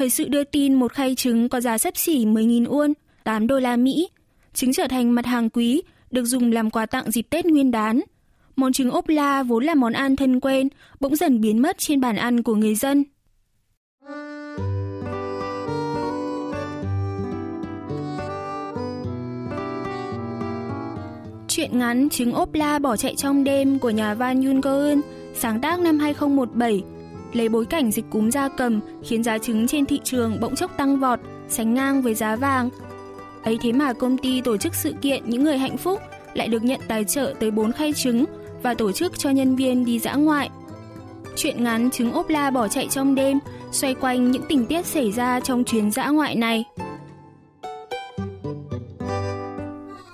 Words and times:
Thời 0.00 0.10
sự 0.10 0.28
đưa 0.28 0.44
tin 0.44 0.74
một 0.74 0.92
khay 0.92 1.14
trứng 1.14 1.48
có 1.48 1.60
giá 1.60 1.78
sấp 1.78 1.96
xỉ 1.96 2.24
10.000 2.24 2.66
won, 2.66 2.92
8 3.24 3.46
đô 3.46 3.58
la 3.58 3.76
Mỹ. 3.76 4.08
Trứng 4.54 4.72
trở 4.72 4.86
thành 4.86 5.10
mặt 5.10 5.26
hàng 5.26 5.50
quý, 5.50 5.82
được 6.10 6.24
dùng 6.24 6.52
làm 6.52 6.70
quà 6.70 6.86
tặng 6.86 7.10
dịp 7.10 7.26
Tết 7.30 7.46
Nguyên 7.46 7.70
đán. 7.70 8.00
Món 8.56 8.72
trứng 8.72 8.90
ốp 8.90 9.08
la 9.08 9.42
vốn 9.42 9.64
là 9.64 9.74
món 9.74 9.92
ăn 9.92 10.16
thân 10.16 10.40
quen, 10.40 10.68
bỗng 11.00 11.16
dần 11.16 11.40
biến 11.40 11.62
mất 11.62 11.78
trên 11.78 12.00
bàn 12.00 12.16
ăn 12.16 12.42
của 12.42 12.54
người 12.54 12.74
dân. 12.74 13.04
Chuyện 21.48 21.78
ngắn 21.78 22.08
Trứng 22.08 22.32
ốp 22.32 22.54
la 22.54 22.78
bỏ 22.78 22.96
chạy 22.96 23.14
trong 23.16 23.44
đêm 23.44 23.78
của 23.78 23.90
nhà 23.90 24.14
Van 24.14 24.44
Yun 24.44 24.60
Go-eun, 24.60 25.00
sáng 25.34 25.60
tác 25.60 25.80
năm 25.80 25.98
2017, 25.98 26.82
lấy 27.32 27.48
bối 27.48 27.66
cảnh 27.66 27.90
dịch 27.90 28.04
cúm 28.10 28.30
gia 28.30 28.48
cầm 28.48 28.80
khiến 29.04 29.22
giá 29.22 29.38
trứng 29.38 29.66
trên 29.66 29.86
thị 29.86 30.00
trường 30.04 30.40
bỗng 30.40 30.56
chốc 30.56 30.76
tăng 30.76 30.98
vọt, 30.98 31.20
sánh 31.48 31.74
ngang 31.74 32.02
với 32.02 32.14
giá 32.14 32.36
vàng. 32.36 32.70
Ấy 33.42 33.58
thế 33.62 33.72
mà 33.72 33.92
công 33.92 34.18
ty 34.18 34.40
tổ 34.40 34.56
chức 34.56 34.74
sự 34.74 34.92
kiện 35.00 35.22
Những 35.30 35.44
người 35.44 35.58
hạnh 35.58 35.76
phúc 35.76 36.00
lại 36.34 36.48
được 36.48 36.62
nhận 36.62 36.80
tài 36.88 37.04
trợ 37.04 37.34
tới 37.40 37.50
4 37.50 37.72
khay 37.72 37.92
trứng 37.92 38.24
và 38.62 38.74
tổ 38.74 38.92
chức 38.92 39.18
cho 39.18 39.30
nhân 39.30 39.56
viên 39.56 39.84
đi 39.84 39.98
dã 39.98 40.14
ngoại. 40.14 40.50
Chuyện 41.36 41.64
ngắn 41.64 41.90
trứng 41.90 42.12
ốp 42.12 42.28
la 42.28 42.50
bỏ 42.50 42.68
chạy 42.68 42.88
trong 42.90 43.14
đêm 43.14 43.38
xoay 43.72 43.94
quanh 43.94 44.30
những 44.30 44.42
tình 44.48 44.66
tiết 44.66 44.86
xảy 44.86 45.12
ra 45.12 45.40
trong 45.40 45.64
chuyến 45.64 45.90
dã 45.90 46.08
ngoại 46.08 46.34
này. 46.34 46.64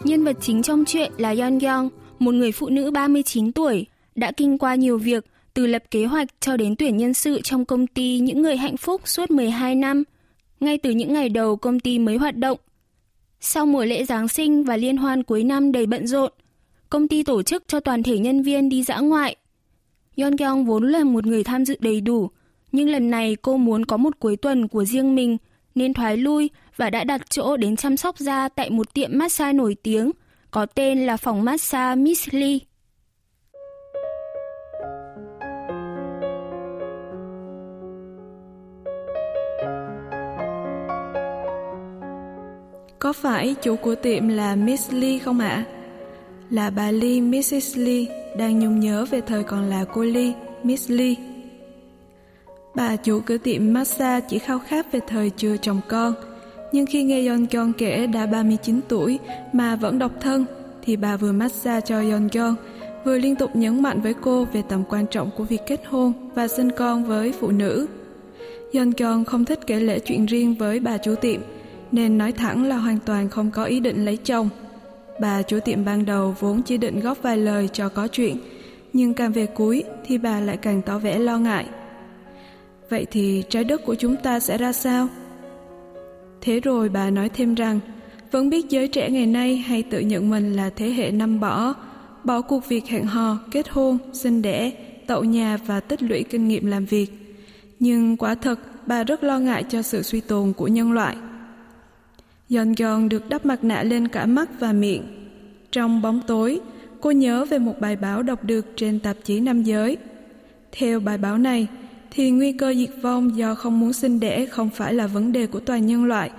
Nhân 0.04 0.24
vật 0.24 0.36
chính 0.40 0.62
trong 0.62 0.84
chuyện 0.84 1.12
là 1.16 1.30
Yeon 1.30 1.58
Yong, 1.66 1.88
một 2.18 2.34
người 2.34 2.52
phụ 2.52 2.68
nữ 2.68 2.90
39 2.90 3.52
tuổi, 3.52 3.86
đã 4.14 4.32
kinh 4.32 4.58
qua 4.58 4.74
nhiều 4.74 4.98
việc 4.98 5.24
từ 5.56 5.66
lập 5.66 5.82
kế 5.90 6.04
hoạch 6.04 6.28
cho 6.40 6.56
đến 6.56 6.76
tuyển 6.76 6.96
nhân 6.96 7.14
sự 7.14 7.40
trong 7.40 7.64
công 7.64 7.86
ty 7.86 8.18
những 8.18 8.42
người 8.42 8.56
hạnh 8.56 8.76
phúc 8.76 9.00
suốt 9.04 9.30
12 9.30 9.74
năm, 9.74 10.04
ngay 10.60 10.78
từ 10.78 10.90
những 10.90 11.12
ngày 11.12 11.28
đầu 11.28 11.56
công 11.56 11.80
ty 11.80 11.98
mới 11.98 12.16
hoạt 12.16 12.36
động. 12.36 12.58
Sau 13.40 13.66
mùa 13.66 13.84
lễ 13.84 14.04
Giáng 14.04 14.28
sinh 14.28 14.64
và 14.64 14.76
liên 14.76 14.96
hoan 14.96 15.22
cuối 15.22 15.44
năm 15.44 15.72
đầy 15.72 15.86
bận 15.86 16.06
rộn, 16.06 16.32
công 16.90 17.08
ty 17.08 17.22
tổ 17.22 17.42
chức 17.42 17.64
cho 17.68 17.80
toàn 17.80 18.02
thể 18.02 18.18
nhân 18.18 18.42
viên 18.42 18.68
đi 18.68 18.82
dã 18.82 18.98
ngoại. 18.98 19.36
Yeon 20.16 20.36
Kyung 20.36 20.64
vốn 20.64 20.88
là 20.88 21.04
một 21.04 21.26
người 21.26 21.44
tham 21.44 21.64
dự 21.64 21.76
đầy 21.80 22.00
đủ, 22.00 22.30
nhưng 22.72 22.88
lần 22.88 23.10
này 23.10 23.36
cô 23.42 23.56
muốn 23.56 23.84
có 23.84 23.96
một 23.96 24.18
cuối 24.18 24.36
tuần 24.36 24.68
của 24.68 24.84
riêng 24.84 25.14
mình 25.14 25.36
nên 25.74 25.94
thoái 25.94 26.16
lui 26.16 26.50
và 26.76 26.90
đã 26.90 27.04
đặt 27.04 27.30
chỗ 27.30 27.56
đến 27.56 27.76
chăm 27.76 27.96
sóc 27.96 28.18
da 28.18 28.48
tại 28.48 28.70
một 28.70 28.94
tiệm 28.94 29.18
massage 29.18 29.52
nổi 29.52 29.76
tiếng 29.82 30.10
có 30.50 30.66
tên 30.66 31.06
là 31.06 31.16
phòng 31.16 31.44
massage 31.44 32.02
Miss 32.02 32.28
Lee. 32.32 32.58
Có 43.06 43.12
phải 43.12 43.54
chủ 43.62 43.76
của 43.76 43.94
tiệm 43.94 44.28
là 44.28 44.56
Miss 44.56 44.92
Lee 44.92 45.18
không 45.18 45.38
ạ? 45.38 45.64
Là 46.50 46.70
bà 46.70 46.90
Lee 46.90 47.20
Mrs. 47.20 47.76
Lee 47.76 48.04
đang 48.38 48.58
nhung 48.58 48.80
nhớ 48.80 49.06
về 49.10 49.20
thời 49.20 49.42
còn 49.42 49.70
là 49.70 49.84
cô 49.84 50.02
Lee, 50.02 50.32
Miss 50.62 50.90
Lee. 50.90 51.14
Bà 52.74 52.96
chủ 52.96 53.20
cửa 53.20 53.38
tiệm 53.38 53.72
massage 53.72 54.26
chỉ 54.28 54.38
khao 54.38 54.58
khát 54.58 54.92
về 54.92 55.00
thời 55.06 55.30
chưa 55.30 55.56
chồng 55.56 55.80
con, 55.88 56.14
nhưng 56.72 56.86
khi 56.86 57.02
nghe 57.02 57.22
John 57.22 57.46
Kyung 57.46 57.72
kể 57.72 58.06
đã 58.06 58.26
39 58.26 58.80
tuổi 58.88 59.18
mà 59.52 59.76
vẫn 59.76 59.98
độc 59.98 60.12
thân, 60.20 60.44
thì 60.82 60.96
bà 60.96 61.16
vừa 61.16 61.32
massage 61.32 61.80
cho 61.80 62.00
John 62.00 62.28
Kyung, 62.28 62.54
vừa 63.04 63.18
liên 63.18 63.36
tục 63.36 63.56
nhấn 63.56 63.82
mạnh 63.82 64.00
với 64.00 64.14
cô 64.14 64.44
về 64.44 64.62
tầm 64.68 64.84
quan 64.88 65.06
trọng 65.06 65.30
của 65.36 65.44
việc 65.44 65.60
kết 65.66 65.80
hôn 65.86 66.12
và 66.34 66.48
sinh 66.48 66.70
con 66.76 67.04
với 67.04 67.32
phụ 67.40 67.50
nữ. 67.50 67.86
John 68.72 68.92
Kyung 68.92 69.24
không 69.24 69.44
thích 69.44 69.60
kể 69.66 69.80
lễ 69.80 69.98
chuyện 69.98 70.26
riêng 70.26 70.54
với 70.54 70.80
bà 70.80 70.98
chủ 70.98 71.14
tiệm, 71.14 71.40
nên 71.96 72.18
nói 72.18 72.32
thẳng 72.32 72.64
là 72.64 72.76
hoàn 72.76 72.98
toàn 72.98 73.28
không 73.28 73.50
có 73.50 73.64
ý 73.64 73.80
định 73.80 74.04
lấy 74.04 74.16
chồng. 74.16 74.48
Bà 75.20 75.42
chủ 75.42 75.60
tiệm 75.60 75.84
ban 75.84 76.04
đầu 76.04 76.34
vốn 76.40 76.62
chỉ 76.62 76.76
định 76.76 77.00
góp 77.00 77.22
vài 77.22 77.36
lời 77.36 77.68
cho 77.72 77.88
có 77.88 78.08
chuyện, 78.08 78.36
nhưng 78.92 79.14
càng 79.14 79.32
về 79.32 79.46
cuối 79.46 79.84
thì 80.06 80.18
bà 80.18 80.40
lại 80.40 80.56
càng 80.56 80.82
tỏ 80.82 80.98
vẻ 80.98 81.18
lo 81.18 81.38
ngại. 81.38 81.66
Vậy 82.90 83.06
thì 83.10 83.42
trái 83.48 83.64
đất 83.64 83.84
của 83.84 83.94
chúng 83.94 84.16
ta 84.16 84.40
sẽ 84.40 84.58
ra 84.58 84.72
sao? 84.72 85.08
Thế 86.40 86.60
rồi 86.60 86.88
bà 86.88 87.10
nói 87.10 87.28
thêm 87.28 87.54
rằng, 87.54 87.80
vẫn 88.30 88.50
biết 88.50 88.68
giới 88.68 88.88
trẻ 88.88 89.10
ngày 89.10 89.26
nay 89.26 89.56
hay 89.56 89.82
tự 89.82 90.00
nhận 90.00 90.30
mình 90.30 90.56
là 90.56 90.70
thế 90.70 90.90
hệ 90.90 91.10
năm 91.10 91.40
bỏ, 91.40 91.74
bỏ 92.24 92.40
cuộc 92.40 92.68
việc 92.68 92.86
hẹn 92.86 93.04
hò, 93.04 93.38
kết 93.50 93.68
hôn, 93.68 93.98
sinh 94.12 94.42
đẻ, 94.42 94.72
tậu 95.06 95.24
nhà 95.24 95.58
và 95.66 95.80
tích 95.80 96.02
lũy 96.02 96.22
kinh 96.22 96.48
nghiệm 96.48 96.66
làm 96.66 96.84
việc. 96.84 97.06
Nhưng 97.78 98.16
quả 98.16 98.34
thật, 98.34 98.58
bà 98.86 99.04
rất 99.04 99.24
lo 99.24 99.38
ngại 99.38 99.64
cho 99.68 99.82
sự 99.82 100.02
suy 100.02 100.20
tồn 100.20 100.52
của 100.52 100.68
nhân 100.68 100.92
loại. 100.92 101.16
Giòn 102.48 102.74
giòn 102.76 103.08
được 103.08 103.28
đắp 103.28 103.46
mặt 103.46 103.64
nạ 103.64 103.82
lên 103.82 104.08
cả 104.08 104.26
mắt 104.26 104.60
và 104.60 104.72
miệng. 104.72 105.02
Trong 105.72 106.02
bóng 106.02 106.20
tối, 106.26 106.60
cô 107.00 107.10
nhớ 107.10 107.44
về 107.44 107.58
một 107.58 107.80
bài 107.80 107.96
báo 107.96 108.22
đọc 108.22 108.44
được 108.44 108.66
trên 108.76 109.00
tạp 109.00 109.16
chí 109.24 109.40
Nam 109.40 109.62
Giới. 109.62 109.96
Theo 110.72 111.00
bài 111.00 111.18
báo 111.18 111.38
này, 111.38 111.66
thì 112.10 112.30
nguy 112.30 112.52
cơ 112.52 112.74
diệt 112.74 112.90
vong 113.02 113.36
do 113.36 113.54
không 113.54 113.80
muốn 113.80 113.92
sinh 113.92 114.20
đẻ 114.20 114.46
không 114.46 114.70
phải 114.70 114.94
là 114.94 115.06
vấn 115.06 115.32
đề 115.32 115.46
của 115.46 115.60
toàn 115.60 115.86
nhân 115.86 116.04
loại, 116.04 116.30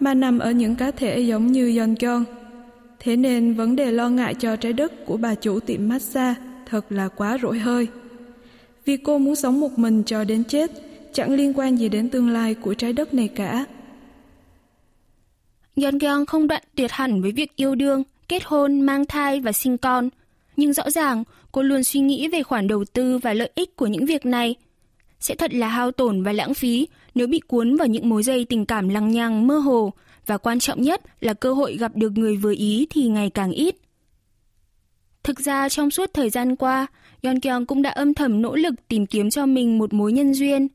mà 0.00 0.14
nằm 0.14 0.38
ở 0.38 0.50
những 0.50 0.74
cá 0.74 0.90
thể 0.90 1.20
giống 1.20 1.52
như 1.52 1.76
Yeon 1.76 1.94
Kyung. 1.94 2.24
Thế 3.00 3.16
nên 3.16 3.54
vấn 3.54 3.76
đề 3.76 3.92
lo 3.92 4.08
ngại 4.08 4.34
cho 4.34 4.56
trái 4.56 4.72
đất 4.72 5.06
của 5.06 5.16
bà 5.16 5.34
chủ 5.34 5.60
tiệm 5.60 5.88
massage 5.88 6.40
thật 6.66 6.92
là 6.92 7.08
quá 7.08 7.38
rỗi 7.42 7.58
hơi. 7.58 7.86
Vì 8.84 8.96
cô 8.96 9.18
muốn 9.18 9.36
sống 9.36 9.60
một 9.60 9.78
mình 9.78 10.02
cho 10.06 10.24
đến 10.24 10.44
chết, 10.44 10.70
chẳng 11.12 11.34
liên 11.34 11.52
quan 11.56 11.78
gì 11.78 11.88
đến 11.88 12.08
tương 12.08 12.30
lai 12.30 12.54
của 12.54 12.74
trái 12.74 12.92
đất 12.92 13.14
này 13.14 13.28
cả. 13.28 13.64
Yeon 15.82 16.26
không 16.26 16.48
đoạn 16.48 16.62
tuyệt 16.74 16.92
hẳn 16.92 17.22
với 17.22 17.32
việc 17.32 17.56
yêu 17.56 17.74
đương, 17.74 18.02
kết 18.28 18.42
hôn, 18.44 18.80
mang 18.80 19.06
thai 19.06 19.40
và 19.40 19.52
sinh 19.52 19.78
con. 19.78 20.08
Nhưng 20.56 20.72
rõ 20.72 20.90
ràng, 20.90 21.24
cô 21.52 21.62
luôn 21.62 21.84
suy 21.84 22.00
nghĩ 22.00 22.28
về 22.28 22.42
khoản 22.42 22.68
đầu 22.68 22.84
tư 22.92 23.18
và 23.18 23.32
lợi 23.32 23.50
ích 23.54 23.76
của 23.76 23.86
những 23.86 24.06
việc 24.06 24.26
này. 24.26 24.54
Sẽ 25.20 25.34
thật 25.34 25.54
là 25.54 25.68
hao 25.68 25.90
tổn 25.90 26.22
và 26.22 26.32
lãng 26.32 26.54
phí 26.54 26.88
nếu 27.14 27.26
bị 27.26 27.40
cuốn 27.40 27.76
vào 27.76 27.86
những 27.86 28.08
mối 28.08 28.22
dây 28.22 28.44
tình 28.44 28.66
cảm 28.66 28.88
lằng 28.88 29.10
nhằng, 29.10 29.46
mơ 29.46 29.58
hồ 29.58 29.92
và 30.26 30.38
quan 30.38 30.58
trọng 30.58 30.82
nhất 30.82 31.02
là 31.20 31.34
cơ 31.34 31.52
hội 31.52 31.76
gặp 31.76 31.92
được 31.94 32.12
người 32.12 32.36
vừa 32.36 32.54
ý 32.54 32.86
thì 32.90 33.08
ngày 33.08 33.30
càng 33.30 33.50
ít. 33.50 33.76
Thực 35.22 35.40
ra 35.40 35.68
trong 35.68 35.90
suốt 35.90 36.10
thời 36.14 36.30
gian 36.30 36.56
qua, 36.56 36.86
Yeon 37.22 37.40
Kyung 37.40 37.66
cũng 37.66 37.82
đã 37.82 37.90
âm 37.90 38.14
thầm 38.14 38.42
nỗ 38.42 38.56
lực 38.56 38.74
tìm 38.88 39.06
kiếm 39.06 39.30
cho 39.30 39.46
mình 39.46 39.78
một 39.78 39.92
mối 39.92 40.12
nhân 40.12 40.34
duyên. 40.34 40.68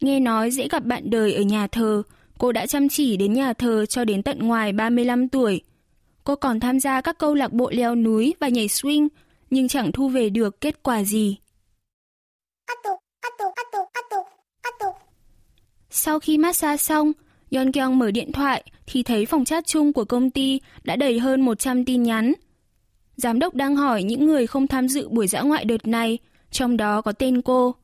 Nghe 0.00 0.20
nói 0.20 0.50
dễ 0.50 0.68
gặp 0.68 0.84
bạn 0.84 1.10
đời 1.10 1.34
ở 1.34 1.42
nhà 1.42 1.66
thờ, 1.66 2.02
Cô 2.38 2.52
đã 2.52 2.66
chăm 2.66 2.88
chỉ 2.88 3.16
đến 3.16 3.32
nhà 3.32 3.52
thờ 3.52 3.86
cho 3.86 4.04
đến 4.04 4.22
tận 4.22 4.38
ngoài 4.38 4.72
35 4.72 5.28
tuổi. 5.28 5.60
Cô 6.24 6.36
còn 6.36 6.60
tham 6.60 6.80
gia 6.80 7.00
các 7.00 7.18
câu 7.18 7.34
lạc 7.34 7.52
bộ 7.52 7.70
leo 7.70 7.94
núi 7.94 8.34
và 8.40 8.48
nhảy 8.48 8.66
swing, 8.66 9.08
nhưng 9.50 9.68
chẳng 9.68 9.92
thu 9.92 10.08
về 10.08 10.30
được 10.30 10.60
kết 10.60 10.82
quả 10.82 11.04
gì. 11.04 11.36
Sau 15.90 16.18
khi 16.18 16.38
massage 16.38 16.76
xong, 16.76 17.12
Yeon 17.50 17.72
Kyung 17.72 17.98
mở 17.98 18.10
điện 18.10 18.32
thoại 18.32 18.64
thì 18.86 19.02
thấy 19.02 19.26
phòng 19.26 19.44
chat 19.44 19.66
chung 19.66 19.92
của 19.92 20.04
công 20.04 20.30
ty 20.30 20.60
đã 20.84 20.96
đầy 20.96 21.18
hơn 21.18 21.40
100 21.40 21.84
tin 21.84 22.02
nhắn. 22.02 22.32
Giám 23.16 23.38
đốc 23.38 23.54
đang 23.54 23.76
hỏi 23.76 24.02
những 24.02 24.26
người 24.26 24.46
không 24.46 24.66
tham 24.66 24.88
dự 24.88 25.08
buổi 25.08 25.26
dã 25.26 25.40
ngoại 25.40 25.64
đợt 25.64 25.86
này, 25.86 26.18
trong 26.50 26.76
đó 26.76 27.00
có 27.00 27.12
tên 27.12 27.42
cô. 27.42 27.74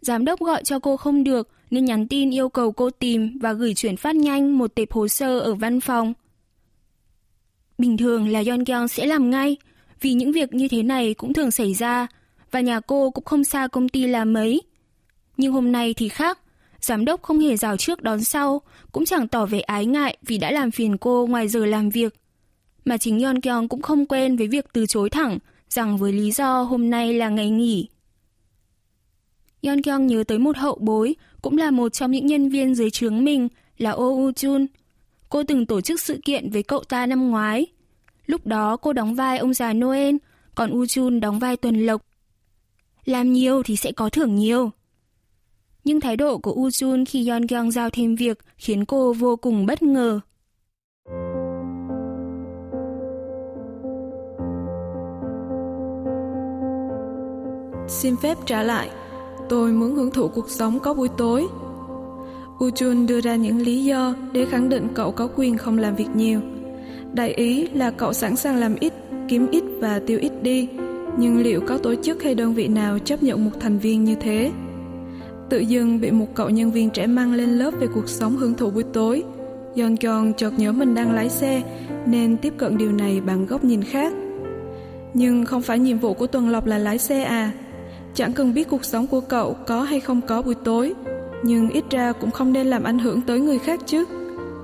Giám 0.00 0.24
đốc 0.24 0.40
gọi 0.40 0.64
cho 0.64 0.78
cô 0.78 0.96
không 0.96 1.24
được 1.24 1.48
nên 1.70 1.84
nhắn 1.84 2.08
tin 2.08 2.34
yêu 2.34 2.48
cầu 2.48 2.72
cô 2.72 2.90
tìm 2.90 3.38
và 3.40 3.52
gửi 3.52 3.74
chuyển 3.74 3.96
phát 3.96 4.16
nhanh 4.16 4.58
một 4.58 4.74
tệp 4.74 4.92
hồ 4.92 5.08
sơ 5.08 5.38
ở 5.38 5.54
văn 5.54 5.80
phòng. 5.80 6.14
Bình 7.78 7.96
thường 7.96 8.28
là 8.28 8.42
Yeon 8.46 8.64
Kyung 8.64 8.88
sẽ 8.88 9.06
làm 9.06 9.30
ngay, 9.30 9.56
vì 10.00 10.12
những 10.12 10.32
việc 10.32 10.54
như 10.54 10.68
thế 10.68 10.82
này 10.82 11.14
cũng 11.14 11.32
thường 11.32 11.50
xảy 11.50 11.74
ra, 11.74 12.06
và 12.50 12.60
nhà 12.60 12.80
cô 12.80 13.10
cũng 13.10 13.24
không 13.24 13.44
xa 13.44 13.68
công 13.68 13.88
ty 13.88 14.06
là 14.06 14.24
mấy. 14.24 14.62
Nhưng 15.36 15.52
hôm 15.52 15.72
nay 15.72 15.94
thì 15.94 16.08
khác, 16.08 16.38
giám 16.80 17.04
đốc 17.04 17.22
không 17.22 17.40
hề 17.40 17.56
rào 17.56 17.76
trước 17.76 18.02
đón 18.02 18.24
sau, 18.24 18.62
cũng 18.92 19.04
chẳng 19.04 19.28
tỏ 19.28 19.46
vẻ 19.46 19.60
ái 19.60 19.86
ngại 19.86 20.16
vì 20.22 20.38
đã 20.38 20.50
làm 20.50 20.70
phiền 20.70 20.96
cô 20.98 21.26
ngoài 21.26 21.48
giờ 21.48 21.66
làm 21.66 21.90
việc. 21.90 22.14
Mà 22.84 22.98
chính 22.98 23.18
Yeon 23.18 23.40
Kyung 23.40 23.68
cũng 23.68 23.82
không 23.82 24.06
quen 24.06 24.36
với 24.36 24.48
việc 24.48 24.66
từ 24.72 24.86
chối 24.86 25.10
thẳng, 25.10 25.38
rằng 25.68 25.96
với 25.96 26.12
lý 26.12 26.32
do 26.32 26.62
hôm 26.62 26.90
nay 26.90 27.12
là 27.12 27.28
ngày 27.28 27.50
nghỉ. 27.50 27.88
Yeon 29.62 29.82
Kyung 29.82 30.06
nhớ 30.06 30.24
tới 30.24 30.38
một 30.38 30.56
hậu 30.56 30.78
bối, 30.80 31.14
cũng 31.42 31.58
là 31.58 31.70
một 31.70 31.88
trong 31.88 32.10
những 32.10 32.26
nhân 32.26 32.48
viên 32.48 32.74
dưới 32.74 32.90
trướng 32.90 33.24
mình, 33.24 33.48
là 33.78 33.92
Oh 33.92 34.18
Woo 34.18 34.32
Jun. 34.32 34.66
Cô 35.28 35.42
từng 35.44 35.66
tổ 35.66 35.80
chức 35.80 36.00
sự 36.00 36.20
kiện 36.24 36.50
với 36.50 36.62
cậu 36.62 36.84
ta 36.84 37.06
năm 37.06 37.30
ngoái. 37.30 37.66
Lúc 38.26 38.46
đó 38.46 38.76
cô 38.76 38.92
đóng 38.92 39.14
vai 39.14 39.38
ông 39.38 39.54
già 39.54 39.72
Noel, 39.72 40.16
còn 40.54 40.70
Woo 40.70 40.84
Jun 40.84 41.20
đóng 41.20 41.38
vai 41.38 41.56
Tuần 41.56 41.86
Lộc. 41.86 42.02
Làm 43.04 43.32
nhiều 43.32 43.62
thì 43.62 43.76
sẽ 43.76 43.92
có 43.92 44.08
thưởng 44.08 44.34
nhiều. 44.34 44.70
Nhưng 45.84 46.00
thái 46.00 46.16
độ 46.16 46.38
của 46.38 46.54
Woo 46.54 46.68
Jun 46.68 47.04
khi 47.08 47.28
Yeon 47.28 47.46
Kyung 47.46 47.70
giao 47.70 47.90
thêm 47.90 48.16
việc 48.16 48.38
khiến 48.56 48.84
cô 48.84 49.12
vô 49.12 49.36
cùng 49.36 49.66
bất 49.66 49.82
ngờ. 49.82 50.20
Xin 57.88 58.16
phép 58.16 58.38
trả 58.46 58.62
lại, 58.62 58.90
tôi 59.48 59.72
muốn 59.72 59.94
hưởng 59.94 60.10
thụ 60.10 60.28
cuộc 60.28 60.50
sống 60.50 60.78
có 60.80 60.94
buổi 60.94 61.08
tối. 61.16 61.46
Ujun 62.58 63.06
đưa 63.06 63.20
ra 63.20 63.36
những 63.36 63.58
lý 63.58 63.84
do 63.84 64.14
để 64.32 64.44
khẳng 64.44 64.68
định 64.68 64.88
cậu 64.94 65.12
có 65.12 65.28
quyền 65.36 65.56
không 65.56 65.78
làm 65.78 65.96
việc 65.96 66.08
nhiều. 66.14 66.40
Đại 67.12 67.30
ý 67.30 67.68
là 67.68 67.90
cậu 67.90 68.12
sẵn 68.12 68.36
sàng 68.36 68.56
làm 68.56 68.74
ít, 68.80 68.92
kiếm 69.28 69.46
ít 69.50 69.64
và 69.80 70.00
tiêu 70.06 70.18
ít 70.18 70.32
đi, 70.42 70.68
nhưng 71.18 71.42
liệu 71.42 71.60
có 71.60 71.78
tổ 71.78 71.94
chức 71.94 72.22
hay 72.22 72.34
đơn 72.34 72.54
vị 72.54 72.68
nào 72.68 72.98
chấp 72.98 73.22
nhận 73.22 73.44
một 73.44 73.50
thành 73.60 73.78
viên 73.78 74.04
như 74.04 74.14
thế? 74.14 74.50
Tự 75.50 75.58
dưng 75.58 76.00
bị 76.00 76.10
một 76.10 76.26
cậu 76.34 76.50
nhân 76.50 76.70
viên 76.70 76.90
trẻ 76.90 77.06
mang 77.06 77.34
lên 77.34 77.48
lớp 77.48 77.70
về 77.80 77.86
cuộc 77.94 78.08
sống 78.08 78.36
hưởng 78.36 78.54
thụ 78.54 78.70
buổi 78.70 78.82
tối. 78.82 79.22
Yon 79.80 79.96
Kyung 79.96 80.32
chợt 80.32 80.50
nhớ 80.56 80.72
mình 80.72 80.94
đang 80.94 81.14
lái 81.14 81.28
xe 81.28 81.62
nên 82.06 82.36
tiếp 82.36 82.54
cận 82.56 82.78
điều 82.78 82.92
này 82.92 83.20
bằng 83.20 83.46
góc 83.46 83.64
nhìn 83.64 83.82
khác. 83.82 84.12
Nhưng 85.14 85.44
không 85.44 85.62
phải 85.62 85.78
nhiệm 85.78 85.98
vụ 85.98 86.14
của 86.14 86.26
Tuần 86.26 86.48
Lộc 86.48 86.66
là 86.66 86.78
lái 86.78 86.98
xe 86.98 87.22
à? 87.22 87.52
Chẳng 88.18 88.32
cần 88.32 88.54
biết 88.54 88.68
cuộc 88.68 88.84
sống 88.84 89.06
của 89.06 89.20
cậu 89.20 89.56
có 89.66 89.82
hay 89.82 90.00
không 90.00 90.20
có 90.20 90.42
buổi 90.42 90.54
tối, 90.54 90.94
nhưng 91.42 91.68
ít 91.68 91.84
ra 91.90 92.12
cũng 92.12 92.30
không 92.30 92.52
nên 92.52 92.66
làm 92.66 92.84
ảnh 92.84 92.98
hưởng 92.98 93.20
tới 93.20 93.40
người 93.40 93.58
khác 93.58 93.80
chứ. 93.86 94.04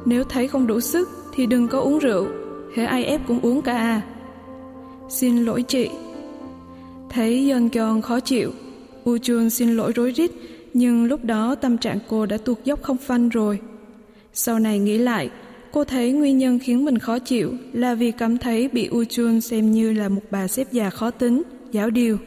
Nếu 0.04 0.24
thấy 0.24 0.48
không 0.48 0.66
đủ 0.66 0.80
sức 0.80 1.08
thì 1.34 1.46
đừng 1.46 1.68
có 1.68 1.80
uống 1.80 1.98
rượu, 1.98 2.26
hễ 2.76 2.84
ai 2.84 3.04
ép 3.04 3.20
cũng 3.26 3.40
uống 3.40 3.62
cả 3.62 3.72
à. 3.72 4.02
Xin 5.08 5.44
lỗi 5.44 5.62
chị. 5.62 5.90
Thấy 7.10 7.50
Yeon 7.50 7.68
Kyung 7.68 8.02
khó 8.02 8.20
chịu, 8.20 8.50
U 9.04 9.18
Chun 9.18 9.50
xin 9.50 9.76
lỗi 9.76 9.92
rối 9.92 10.10
rít, 10.10 10.30
nhưng 10.72 11.04
lúc 11.04 11.24
đó 11.24 11.54
tâm 11.54 11.78
trạng 11.78 11.98
cô 12.08 12.26
đã 12.26 12.36
tuột 12.44 12.58
dốc 12.64 12.82
không 12.82 12.96
phanh 12.96 13.28
rồi. 13.28 13.58
Sau 14.32 14.58
này 14.58 14.78
nghĩ 14.78 14.98
lại, 14.98 15.30
cô 15.72 15.84
thấy 15.84 16.12
nguyên 16.12 16.38
nhân 16.38 16.58
khiến 16.58 16.84
mình 16.84 16.98
khó 16.98 17.18
chịu 17.18 17.52
là 17.72 17.94
vì 17.94 18.10
cảm 18.10 18.38
thấy 18.38 18.68
bị 18.68 18.86
U 18.86 19.04
Chun 19.04 19.40
xem 19.40 19.72
như 19.72 19.92
là 19.92 20.08
một 20.08 20.22
bà 20.30 20.48
xếp 20.48 20.72
già 20.72 20.90
khó 20.90 21.10
tính, 21.10 21.42
giáo 21.72 21.90
điều. 21.90 22.18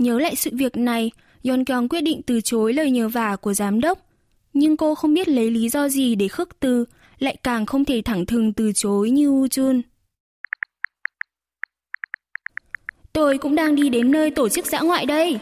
Nhớ 0.00 0.18
lại 0.18 0.36
sự 0.36 0.50
việc 0.54 0.76
này, 0.76 1.10
Yeon 1.42 1.64
Kyung 1.64 1.88
quyết 1.88 2.00
định 2.00 2.22
từ 2.22 2.40
chối 2.40 2.72
lời 2.72 2.90
nhờ 2.90 3.08
vả 3.08 3.36
của 3.36 3.54
giám 3.54 3.80
đốc. 3.80 3.98
Nhưng 4.52 4.76
cô 4.76 4.94
không 4.94 5.14
biết 5.14 5.28
lấy 5.28 5.50
lý 5.50 5.68
do 5.68 5.88
gì 5.88 6.14
để 6.14 6.28
khước 6.28 6.60
từ, 6.60 6.84
lại 7.18 7.36
càng 7.42 7.66
không 7.66 7.84
thể 7.84 8.02
thẳng 8.04 8.26
thừng 8.26 8.52
từ 8.52 8.72
chối 8.74 9.10
như 9.10 9.30
Woo 9.30 9.46
Jun. 9.46 9.82
Tôi 13.12 13.38
cũng 13.38 13.54
đang 13.54 13.74
đi 13.74 13.88
đến 13.88 14.10
nơi 14.10 14.30
tổ 14.30 14.48
chức 14.48 14.66
dã 14.66 14.80
ngoại 14.80 15.06
đây. 15.06 15.38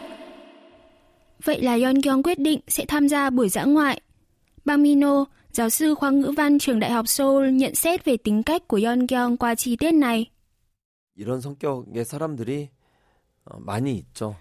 Vậy 1.43 1.61
là 1.61 1.73
Yeon 1.75 2.01
Kyung 2.01 2.23
quyết 2.23 2.39
định 2.39 2.59
sẽ 2.67 2.85
tham 2.85 3.07
gia 3.09 3.29
buổi 3.29 3.49
dã 3.49 3.63
ngoại. 3.63 4.01
Bang 4.65 4.83
Mino, 4.83 5.25
giáo 5.51 5.69
sư 5.69 5.95
khoa 5.95 6.09
ngữ 6.09 6.31
văn 6.37 6.59
trường 6.59 6.79
Đại 6.79 6.91
học 6.91 7.07
Seoul 7.07 7.49
nhận 7.49 7.75
xét 7.75 8.05
về 8.05 8.17
tính 8.17 8.43
cách 8.43 8.67
của 8.67 8.79
Yeon 8.83 9.07
Kyung 9.07 9.37
qua 9.37 9.55
chi 9.55 9.75
tiết 9.75 9.91
này. 9.91 10.25
이런 11.15 11.39
성격의 11.41 12.03
사람들이 12.05 12.69
많이 13.59 13.97
있죠. 13.99 14.35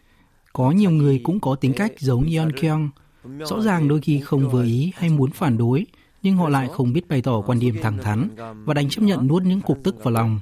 Có 0.53 0.71
nhiều 0.71 0.91
người 0.91 1.21
cũng 1.25 1.41
có 1.41 1.55
tính 1.55 1.73
cách 1.73 1.93
giống 1.99 2.27
Yeon 2.27 2.53
Kyung. 2.53 2.91
Rõ 3.39 3.61
ràng 3.61 3.89
đôi 3.89 4.01
khi 4.01 4.21
không 4.21 4.49
vừa 4.51 4.65
ý 4.65 4.93
hay 4.97 5.11
muốn 5.11 5.31
phản 5.31 5.59
đối, 5.59 5.87
nhưng 6.23 6.37
họ 6.37 6.49
lại 6.49 6.69
không 6.73 6.93
biết 6.93 7.09
bày 7.09 7.23
tỏ 7.23 7.41
quan 7.47 7.59
điểm 7.59 7.77
thẳng 7.83 7.99
thắn 7.99 8.29
và 8.65 8.75
đành 8.75 8.89
chấp 8.89 9.03
nhận 9.03 9.27
nuốt 9.27 9.43
những 9.43 9.61
cục 9.61 9.79
tức 9.85 10.05
vào 10.05 10.15
lòng. 10.15 10.41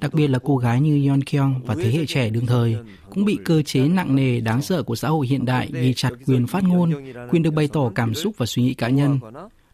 Đặc 0.00 0.14
biệt 0.14 0.28
là 0.28 0.38
cô 0.38 0.56
gái 0.56 0.80
như 0.80 1.04
Yeon 1.04 1.20
Kyung 1.20 1.54
và 1.66 1.74
thế 1.74 1.90
hệ 1.90 2.06
trẻ 2.06 2.30
đương 2.30 2.46
thời 2.46 2.76
cũng 3.10 3.24
bị 3.24 3.38
cơ 3.44 3.62
chế 3.62 3.88
nặng 3.88 4.16
nề 4.16 4.40
đáng 4.40 4.62
sợ 4.62 4.82
của 4.82 4.96
xã 4.96 5.08
hội 5.08 5.26
hiện 5.26 5.44
đại 5.44 5.70
ghi 5.72 5.94
chặt 5.94 6.10
quyền 6.26 6.46
phát 6.46 6.64
ngôn, 6.64 6.92
quyền 7.30 7.42
được 7.42 7.54
bày 7.54 7.68
tỏ 7.72 7.90
cảm 7.94 8.14
xúc 8.14 8.34
và 8.36 8.46
suy 8.46 8.62
nghĩ 8.62 8.74
cá 8.74 8.88
nhân. 8.88 9.18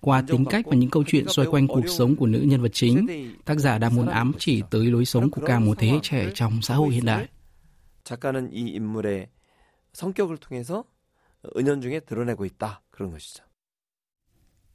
Qua 0.01 0.23
tính 0.23 0.45
cách 0.45 0.67
và 0.67 0.77
những 0.77 0.91
câu 0.91 1.05
chuyện 1.07 1.29
xoay 1.29 1.49
quanh 1.51 1.67
cuộc 1.67 1.89
sống 1.89 2.17
của 2.17 2.27
nữ 2.27 2.39
nhân 2.39 2.63
vật 2.63 2.71
chính, 2.73 3.07
tác 3.45 3.59
giả 3.59 3.79
đang 3.79 3.95
muốn 3.95 4.07
ám 4.07 4.33
chỉ 4.39 4.63
tới 4.71 4.87
lối 4.87 5.05
sống 5.05 5.31
của 5.31 5.43
cả 5.47 5.59
một 5.59 5.79
thế 5.79 5.89
hệ 5.89 5.99
trẻ 6.03 6.31
trong 6.35 6.63
xã 6.63 6.75
hội 6.75 6.95
hiện 6.95 7.05
đại. 7.05 7.27
작가는 8.05 8.51
이 8.53 8.69
인물의 8.77 9.29
성격을 9.93 10.39
통해서 10.39 10.85
은연중에 11.57 12.01
드러내고 12.01 12.45
있다. 12.45 12.83
그런 12.91 13.11
것이죠. 13.13 13.45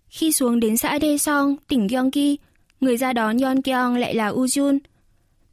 Khi 0.09 0.31
xuống 0.31 0.59
đến 0.59 0.77
xã 0.77 0.99
Daesong, 0.99 1.55
tỉnh 1.67 1.87
Gyeonggi, 1.87 2.37
người 2.79 2.97
ra 2.97 3.13
đón 3.13 3.37
Yeon 3.37 3.61
Kyung 3.61 3.95
lại 3.95 4.15
là 4.15 4.31
Ujun. 4.31 4.79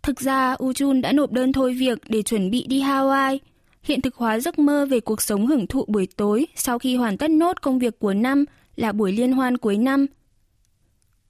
Thực 0.02 0.20
ra, 0.20 0.55
Ujun 0.55 1.00
đã 1.00 1.12
nộp 1.12 1.32
đơn 1.32 1.52
thôi 1.52 1.75
việc 1.75 1.99
để 2.08 2.23
chuẩn 2.23 2.50
bị 2.50 2.67
đi 2.69 2.82
Hawaii, 2.82 3.38
hiện 3.82 4.00
thực 4.00 4.14
hóa 4.14 4.40
giấc 4.40 4.58
mơ 4.58 4.87
về 4.87 5.00
cuộc 5.00 5.23
sống 5.23 5.46
hưởng 5.46 5.67
thụ 5.67 5.84
buổi 5.88 6.06
tối 6.17 6.46
sau 6.55 6.78
khi 6.78 6.96
hoàn 6.96 7.17
tất 7.19 7.31
nốt 7.31 7.62
công 7.62 7.78
việc 7.78 7.99
của 7.99 8.14
năm 8.14 8.44
là 8.76 8.93
buổi 8.93 9.12
liên 9.12 9.32
hoan 9.32 9.58
cuối 9.58 9.78
năm. 9.78 10.06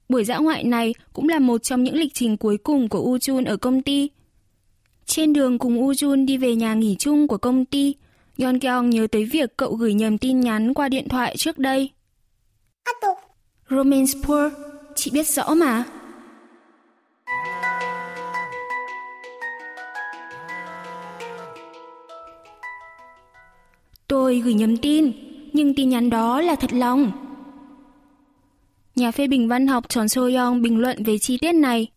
Buổi 0.09 0.25
dã 0.25 0.37
ngoại 0.37 0.63
này 0.63 0.93
cũng 1.13 1.29
là 1.29 1.39
một 1.39 1.63
trong 1.63 1.83
những 1.83 1.95
lịch 1.95 2.13
trình 2.13 2.37
cuối 2.37 2.57
cùng 2.57 2.89
của 2.89 3.17
Ujun 3.17 3.45
ở 3.45 3.57
công 3.57 3.81
ty. 3.81 4.09
Trên 5.05 5.33
đường 5.33 5.59
cùng 5.59 5.87
Ujun 5.87 6.25
đi 6.25 6.37
về 6.37 6.55
nhà 6.55 6.73
nghỉ 6.73 6.95
chung 6.99 7.27
của 7.27 7.37
công 7.37 7.65
ty, 7.65 7.95
Yeon 8.37 8.59
Kyung 8.59 8.89
nhớ 8.89 9.07
tới 9.11 9.25
việc 9.25 9.57
cậu 9.57 9.73
gửi 9.75 9.93
nhầm 9.93 10.17
tin 10.17 10.39
nhắn 10.39 10.73
qua 10.73 10.89
điện 10.89 11.09
thoại 11.09 11.37
trước 11.37 11.57
đây. 11.57 11.91
Romance 13.69 14.13
Poor, 14.23 14.53
chị 14.95 15.11
biết 15.13 15.27
rõ 15.27 15.55
mà. 15.55 15.83
Tôi 24.07 24.39
gửi 24.39 24.53
nhầm 24.53 24.77
tin, 24.77 25.11
nhưng 25.53 25.75
tin 25.75 25.89
nhắn 25.89 26.09
đó 26.09 26.41
là 26.41 26.55
thật 26.55 26.73
lòng. 26.73 27.11
Nhà 28.95 29.11
phê 29.11 29.27
bình 29.27 29.47
văn 29.47 29.67
học 29.67 29.89
Chon 29.89 30.05
So-young 30.05 30.61
bình 30.61 30.79
luận 30.79 31.03
về 31.03 31.17
chi 31.17 31.37
tiết 31.37 31.51
này. 31.51 31.91